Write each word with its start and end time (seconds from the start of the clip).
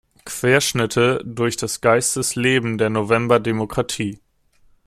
Querschnitte 0.25 1.21
durch 1.23 1.57
das 1.57 1.79
„Geistes“-leben 1.79 2.79
der 2.79 2.89
November-Demokratie". 2.89 4.19